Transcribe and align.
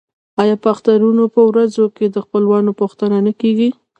آیا 0.41 0.55
د 0.61 0.63
اخترونو 0.73 1.23
په 1.35 1.41
ورځو 1.49 1.83
کې 1.95 2.05
د 2.09 2.15
خپلوانو 2.25 2.71
پوښتنه 2.81 3.17
نه 3.25 3.33
کیږي؟ 3.41 3.69